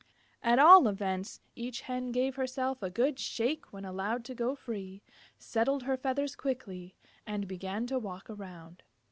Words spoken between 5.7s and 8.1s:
her feathers quickly, and began to